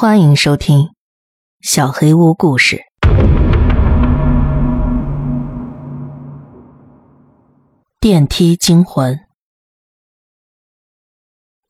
[0.00, 0.78] 欢迎收听
[1.60, 2.76] 《小黑屋故事》。
[7.98, 9.18] 电梯惊魂。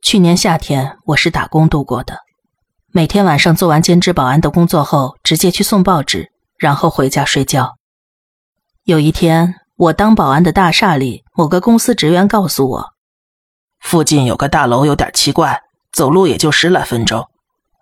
[0.03, 2.19] 去年夏天，我是打工度过的，
[2.93, 7.79] 每天晚上做完兼职保安的工作后，直接去送报纸，然后回家睡觉。
[8.85, 12.85] 有一天，我当保安的大厦里，某个公司职员告诉我，
[13.81, 17.27] 附近有个大楼有点奇怪，走路也就十来分钟。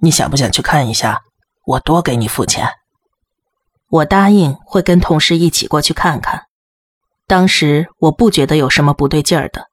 [0.01, 1.23] 你想不想去看一下？
[1.65, 2.69] 我多给你付钱。
[3.89, 6.45] 我答应会跟同事一起过去看看。
[7.27, 9.69] 当时我不觉得有什么不对劲儿的，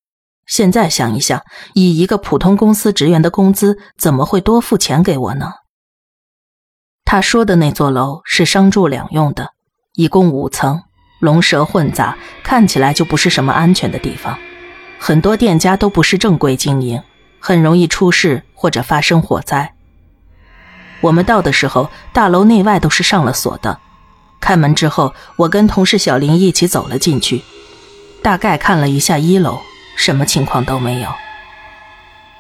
[0.48, 5.52] 现在想一想，以一个普通公司职员的工资，怎么会多付钱给我呢？
[7.06, 9.52] 他说的那座楼是商住两用的，
[9.94, 10.82] 一共五层，
[11.20, 14.40] 龙蛇混杂，看起来就不是什么安全的地方。
[14.98, 17.04] 很多店家都不是正规经营，
[17.40, 19.76] 很容易出事或者发生火灾。
[21.04, 23.78] 我们到的时候，大楼内外都是上了锁的。
[24.40, 27.42] 开门之后，我跟同事小林一起走了进去，
[28.22, 29.60] 大概看了一下一楼，
[29.98, 31.10] 什么情况都没有。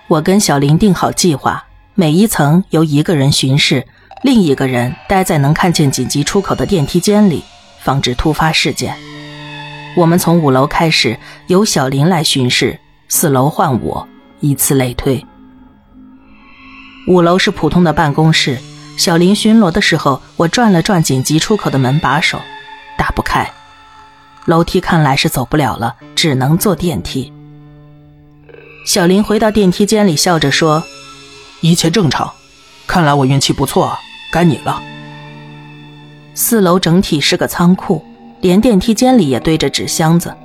[0.07, 3.85] 我跟小林定好计划，每一层由一个人巡视，
[4.21, 7.43] 另一个人待在能看见紧急出口的电梯间里，
[7.81, 8.95] 防止突发事件。
[9.97, 14.07] 我们从五楼开始，由小林来巡视，四楼换我，
[14.39, 15.25] 以此类推。
[17.07, 18.57] 五楼是普通的办公室。
[18.95, 22.39] 小林巡逻的时候，我转了转紧急出口的门把手，
[22.97, 23.51] 打不开。
[24.45, 27.33] 楼梯看来是走不了了，只能坐电梯。
[28.85, 30.83] 小林回到电梯间里，笑着说
[31.61, 32.31] ：“一切正常，
[32.85, 33.97] 看来我运气不错，
[34.31, 34.81] 该你了。”
[36.35, 38.05] 四楼整体是个仓库，
[38.41, 40.35] 连电梯间里也堆着纸箱子。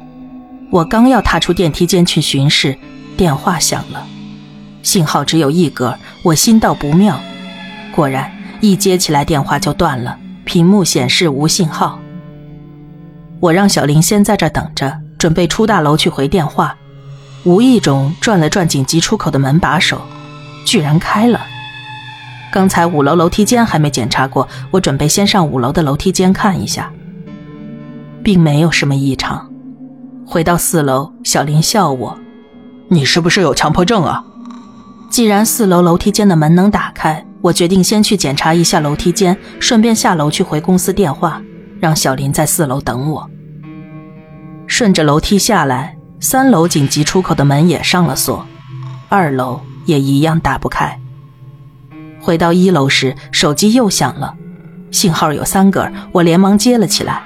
[0.71, 2.79] 我刚要踏出电梯间去巡视，
[3.17, 4.07] 电话响了。
[4.89, 7.21] 信号只有一格，我心道不妙。
[7.95, 11.99] 果然，一接起来电话就断了，屏幕显示无信号。
[13.39, 16.75] 我让小林先在这等着，准备出大楼去回电话。
[17.45, 20.01] 无意中转了转紧急出口的门把手，
[20.65, 21.43] 居然开了。
[22.51, 26.91] 刚才五楼楼梯间还没检查过，我准备先上五楼的楼梯间看一下，
[28.23, 29.53] 并没有什么异常。
[30.25, 32.19] 回到四楼，小林笑我
[32.89, 34.25] ：“你是不是有强迫症啊？”
[35.09, 41.43] 既然四楼楼梯间的门能打开，我决定先去检查一下楼梯间，顺便下楼去回公司电话，
[41.81, 43.29] 让小林在四楼等我。
[44.67, 48.47] 顺着楼梯下来，三楼紧急出口的门也上了锁，
[49.09, 51.01] 二楼也一样打不开。
[52.21, 54.35] 回到一楼时，手机又响了，
[54.91, 57.23] 信号有三格，我连忙接了起来：“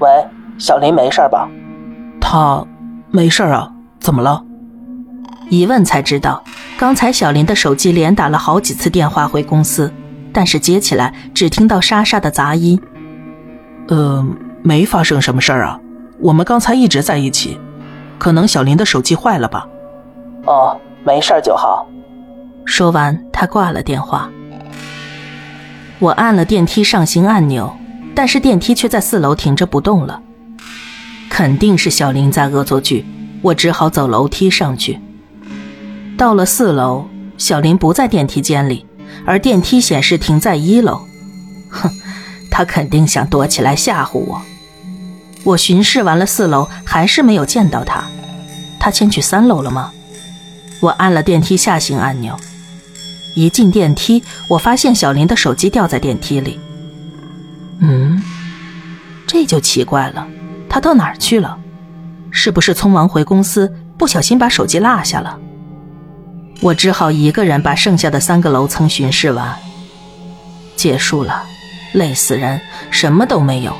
[0.00, 0.08] 喂，
[0.58, 1.48] 小林，没事吧
[2.20, 2.66] ？”“他
[3.10, 4.42] 没事啊，怎么了？”
[5.48, 6.42] 一问才知道，
[6.76, 9.92] 刚才小林的手机连打了好几次电话回公司，
[10.32, 12.80] 但是接起来只听到沙沙的杂音。
[13.88, 14.26] 呃，
[14.62, 15.78] 没发生什么事儿啊，
[16.18, 17.58] 我们刚才一直在一起，
[18.18, 19.66] 可能小林的手机坏了吧。
[20.46, 21.86] 哦，没事就好。
[22.64, 24.28] 说完，他挂了电话。
[26.00, 27.74] 我按了电梯上行按钮，
[28.14, 30.20] 但是电梯却在四楼停着不动了，
[31.30, 33.06] 肯定是小林在恶作剧，
[33.42, 35.00] 我只好走楼梯上去。
[36.16, 37.06] 到了四楼，
[37.36, 38.86] 小林不在电梯间里，
[39.26, 41.06] 而电梯显示停在一楼。
[41.70, 41.90] 哼，
[42.50, 44.40] 他肯定想躲起来吓唬我。
[45.44, 48.02] 我巡视完了四楼，还是没有见到他。
[48.80, 49.92] 他先去三楼了吗？
[50.80, 52.34] 我按了电梯下行按钮，
[53.34, 56.58] 一进电梯，我发现小林的手机掉在电梯里。
[57.80, 58.22] 嗯，
[59.26, 60.26] 这就奇怪了，
[60.68, 61.58] 他到哪儿去了？
[62.30, 65.38] 是不是匆忙回公司，不小心把手机落下了？
[66.60, 69.56] 我只好一个人把剩下的三个楼层巡视完，
[70.74, 71.42] 结束了，
[71.92, 73.76] 累死人，什么都没有。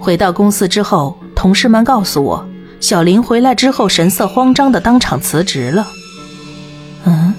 [0.00, 2.48] 回到公司之后，同事们告诉我，
[2.80, 5.86] 小林回来之后神色慌张的当场辞职了。
[7.04, 7.34] 嗯，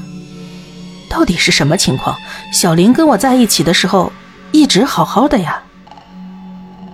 [1.10, 2.16] 到底是什么情况？
[2.54, 4.12] 小林跟我在一起的时候
[4.52, 5.62] 一直好好的呀。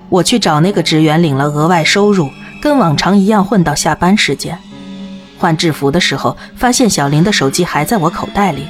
[0.09, 2.29] 我去找那个职员领了额外收入，
[2.61, 4.57] 跟往常一样混到下班时间。
[5.41, 8.67] 换制服的时候，发现小林的手机还在我口袋里。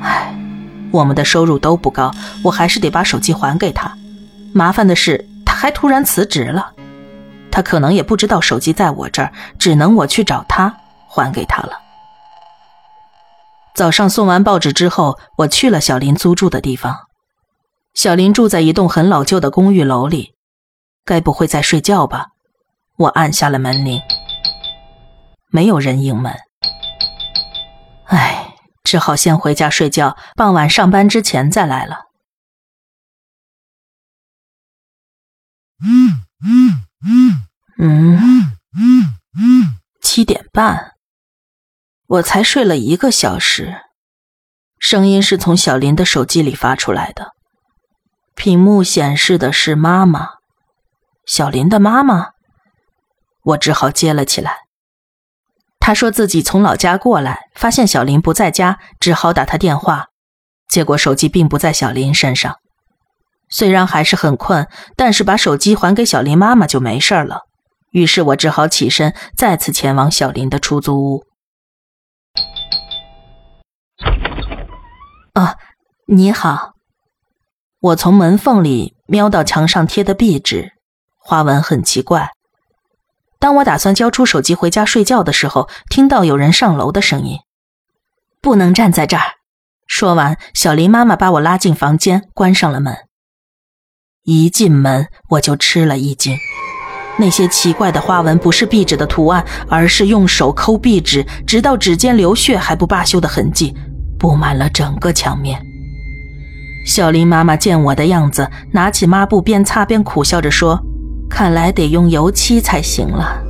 [0.00, 0.32] 唉，
[0.92, 2.14] 我们的收入都不高，
[2.44, 3.92] 我还是得把手机还给他。
[4.54, 6.72] 麻烦的是，他还突然辞职了。
[7.50, 10.72] 他可能也不知道手机在我这儿，只能我去找他
[11.08, 11.72] 还给他了。
[13.74, 16.96] 早上送完报纸之后，我去了小林租住的地方。
[17.92, 20.34] 小林住在一栋很老旧的公寓楼里，
[21.04, 22.28] 该不会在睡觉吧？
[22.98, 24.00] 我按下了门铃。
[25.50, 26.34] 没有人应门。
[28.06, 32.06] 唉，只好先回家睡觉，傍晚上班之前再来了。
[35.82, 36.86] 嗯嗯
[37.78, 38.56] 嗯
[39.38, 40.92] 嗯七点半，
[42.06, 43.80] 我才睡了一个小时，
[44.78, 47.32] 声音是从小林的手机里发出来的，
[48.34, 50.28] 屏幕显示的是妈妈，
[51.24, 52.30] 小林的妈妈，
[53.42, 54.59] 我只好接了起来。
[55.80, 60.06] 他说自己从老家过来，发现小林不在家，只好打他电话，
[60.68, 62.56] 结果手机并不在小林身上。
[63.48, 67.40] 虽然还是很困，但是把手机还给小林妈妈就没事了。
[67.90, 71.24] 于是我只好起身，再次前往小林的出租屋。
[75.32, 75.56] 啊，
[76.06, 76.74] 你好！
[77.80, 80.74] 我从门缝里瞄到墙上贴的壁纸，
[81.18, 82.30] 花纹很奇怪。
[83.40, 87.38] 当我打算交出手机回家睡觉的时候，听到有人上楼的声音。
[88.42, 89.22] 不能站在这儿。
[89.86, 92.94] 说完，小林妈妈把我拉进房间，关上了门。
[94.24, 96.36] 一进门我就吃了一惊，
[97.18, 103.74] 那些奇怪的花纹不是壁纸的图案，而是用手抠壁纸，直到指尖流血还不罢休的痕迹，
[104.18, 105.60] 布满了整个墙面。
[106.86, 110.80] 小林妈妈见我的样子，拿起抹布边擦边苦笑着说
[111.30, 113.40] ：“看来得用油漆才行了。”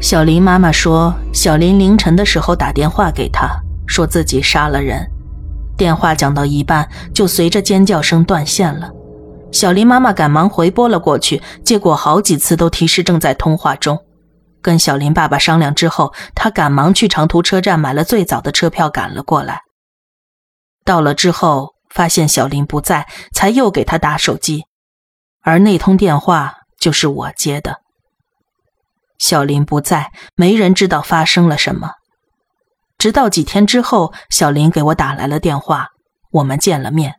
[0.00, 3.48] 小林妈妈说：“小林凌晨的时候打电话给她，
[3.86, 5.06] 说自己杀了人。”
[5.76, 8.90] 电话讲到一半，就随着尖叫声断线了。
[9.52, 13.98] 小林妈妈赶忙回拨了过去，结果好几次都提示正在通话中。
[14.60, 19.60] 跟小林爸爸商量之后，他赶忙去长途车站买了最早的车票赶了过来。
[20.84, 24.64] 到了之后，发现小林不在，才又给他打手机，
[25.42, 27.80] 而那通电话就是我接的。
[29.18, 31.92] 小林不在，没人知道发生了什么。
[32.96, 35.88] 直到几天之后，小林给我打来了电话，
[36.30, 37.14] 我们见了面。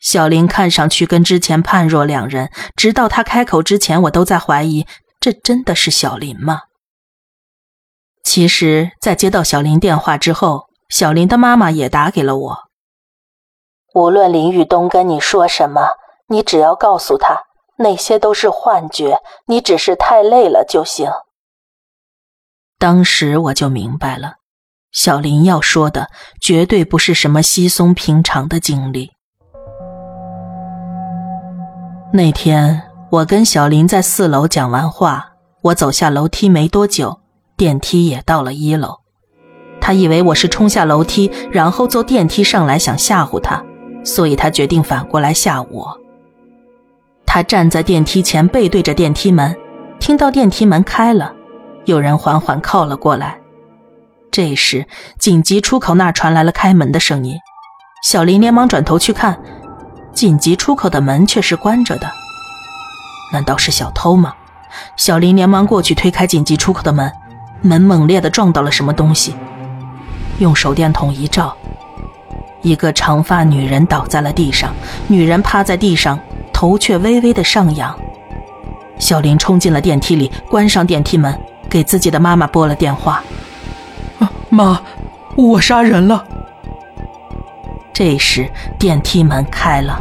[0.00, 4.86] 小林看上去跟之前判若两人，直到他开口之前，我都在怀疑
[5.20, 6.62] 这真的是小林吗？
[8.22, 12.58] 其实，在接到小林电话之后，小林的妈妈也打给了我。
[13.94, 15.88] 无论林玉东跟你说什么，
[16.30, 17.42] 你只要告诉他
[17.78, 21.10] 那些都是幻觉，你只是太累了就行。
[22.78, 24.34] 当时我就明白了。
[24.92, 26.08] 小林要说的
[26.40, 29.10] 绝对不是什么稀松平常的经历。
[32.12, 37.20] 那天我跟小林在四楼讲完话，我走下楼梯没多久，
[37.56, 38.98] 电梯也到了一楼。
[39.80, 43.64] 他以为我是冲下楼梯，然后坐电梯上来想吓唬他，
[44.04, 45.99] 所以他决定反过来吓我。
[47.32, 49.56] 他站在电梯前，背对着电梯门，
[50.00, 51.32] 听到电梯门开了，
[51.84, 53.38] 有人缓缓靠了过来。
[54.32, 54.84] 这时，
[55.16, 57.38] 紧急出口那儿传来了开门的声音。
[58.02, 59.38] 小林连忙转头去看，
[60.12, 62.10] 紧急出口的门却是关着的。
[63.32, 64.34] 难道是小偷吗？
[64.96, 67.12] 小林连忙过去推开紧急出口的门，
[67.62, 69.36] 门猛烈地撞到了什么东西。
[70.40, 71.56] 用手电筒一照，
[72.62, 74.74] 一个长发女人倒在了地上，
[75.06, 76.18] 女人趴在地上，
[76.60, 77.98] 头却微微的上扬。
[78.98, 81.34] 小林冲进了电梯里，关上电梯门，
[81.70, 83.24] 给自己的妈妈拨了电话。
[84.50, 84.78] 妈，
[85.36, 86.22] 我杀人了。
[87.94, 88.46] 这时
[88.78, 89.98] 电梯门开了，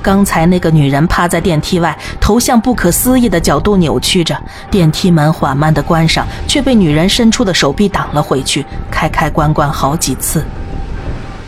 [0.00, 4.34] 刚才那个女人趴在电梯外，头向不可思议的角度扭曲着。
[4.70, 10.42] 电梯门缓慢的关上，却被女人伸出的手臂挡了回去，开开关关好几次。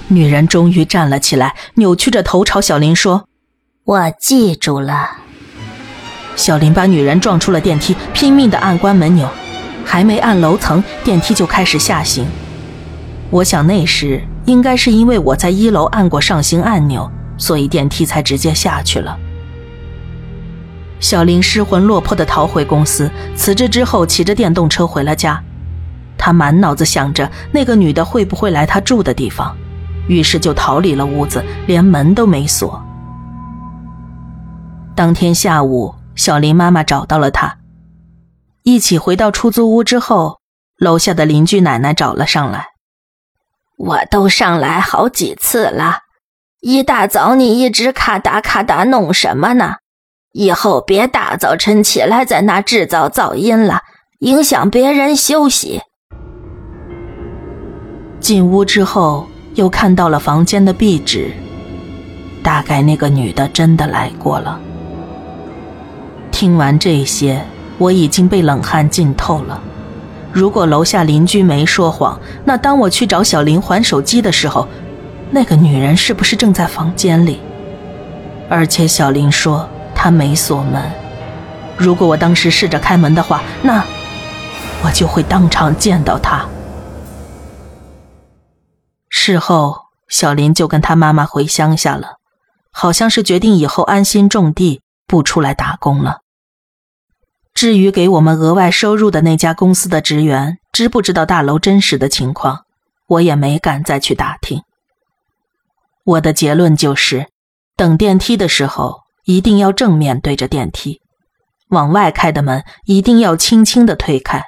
[0.09, 3.25] 女人终于站了起来，扭曲着头朝小林说
[3.85, 5.11] ：“我记住了。”
[6.37, 9.29] 小林把女人撞出了电梯，拼命的按关门钮。
[9.85, 12.25] 还没按楼层，电梯就开始下行。
[13.29, 19.19] 我想那时应该是因为我在一楼按过上行按钮，所以电梯才直接下去了。
[21.01, 25.43] 小林失魂落魄的逃回公司，辞职之后骑着电动车回了家。
[26.17, 29.57] 他满脑子想着那个女的会不会来他住的地方，
[30.07, 32.81] 于是就逃离了屋子，连门都没锁。
[34.95, 37.59] 当天下午，小林妈妈找到了他。
[38.63, 40.41] 一起回到出租屋之后，
[40.79, 42.69] 楼下的邻居奶奶找了上来。
[43.79, 46.01] 我都上来好几次了，
[46.61, 49.77] 一大早你一直咔嗒咔嗒弄什么呢？
[50.33, 53.81] 以后别大早晨起来在那制造噪音了，
[54.19, 55.81] 影响别人休息。
[58.21, 61.33] 进屋之后，又看到了房间的壁纸，
[62.43, 64.61] 大概那个女的真的来过了。
[66.41, 67.45] 听完这些。
[67.77, 69.61] 我已经被冷汗浸透了，
[70.33, 74.67] 如果楼下邻居没说谎，那当我去找小林还手机的时候，
[75.31, 77.41] 那个女人是不是正在房间里？
[78.49, 80.91] 而且小林说她没锁门。
[81.77, 83.85] 如果我当时试着开门的话，那
[84.83, 86.47] 我就会当场见到她。
[89.11, 89.77] 事后，
[90.09, 92.17] 小林就跟他妈妈回乡下了，
[92.73, 96.21] 好像是决定以后安心种地，不出来打工了。
[97.61, 102.65] 至于给我们额外收入的那家公司的职员，知不知道大楼真实的情况，
[103.07, 104.63] 我也没敢再去打听。
[106.05, 107.27] 我的结论就是，
[107.77, 111.03] 等电梯的时候一定要正面对着电梯，
[111.69, 114.43] 往外开的门一定要轻轻的推开，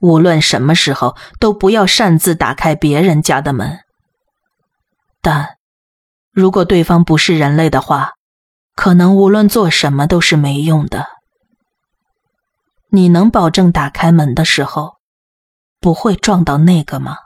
[0.00, 3.80] 无论什么时候都不要擅自打开别人家的门。
[5.20, 5.56] 但，
[6.30, 8.12] 如果对方不是人类的话，
[8.76, 11.17] 可能无论做什么都是没用的。
[12.90, 14.96] 你能保证打开门的时候，
[15.78, 17.16] 不会撞到那个吗？